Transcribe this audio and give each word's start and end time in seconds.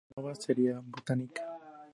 Nova 0.15 0.33
serie, 0.33 0.73
Botanica". 0.93 1.43